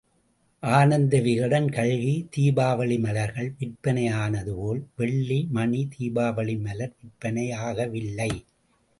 [0.63, 8.31] ஆனந்த விகடன், கல்கி தீபாவளி மலர்கள் விற்பனை ஆனதுபோல் வெள்ளி மணி தீபாவளி மலர் விற்பனை ஆகவில்லை.